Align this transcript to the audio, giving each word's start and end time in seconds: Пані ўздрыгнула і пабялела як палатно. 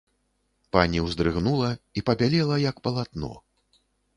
Пані 0.75 1.03
ўздрыгнула 1.09 1.69
і 2.01 2.05
пабялела 2.09 2.55
як 2.65 2.83
палатно. 2.89 3.31